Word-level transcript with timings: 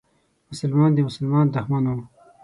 مسلمان 0.49 0.89
د 0.93 0.97
مسلمان 1.07 1.45
دښمن 1.55 1.83
و. 1.89 1.97